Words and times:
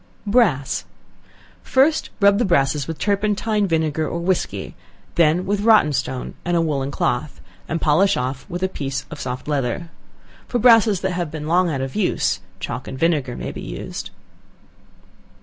Brass. 0.25 0.85
First 1.61 2.09
rub 2.19 2.39
the 2.39 2.43
brasses 2.43 2.87
with 2.87 2.97
turpentine, 2.97 3.67
vinegar 3.67 4.07
or 4.09 4.17
whiskey, 4.17 4.73
then 5.13 5.45
with 5.45 5.61
rotten 5.61 5.93
stone 5.93 6.33
and 6.43 6.57
a 6.57 6.61
woollen 6.61 6.89
cloth, 6.89 7.39
and 7.67 7.79
polish 7.79 8.17
off 8.17 8.43
with 8.49 8.63
a 8.63 8.67
piece 8.67 9.05
of 9.11 9.19
soft 9.19 9.47
leather. 9.47 9.91
For 10.47 10.57
brasses 10.57 11.01
that 11.01 11.11
have 11.11 11.29
been 11.29 11.45
long 11.45 11.69
out 11.69 11.81
of 11.81 11.95
use, 11.95 12.39
chalk 12.59 12.87
and 12.87 12.97
vinegar 12.97 13.35
may 13.37 13.51
be 13.51 13.61
used. 13.61 14.09